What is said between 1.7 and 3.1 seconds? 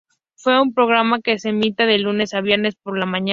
de lunes a viernes por la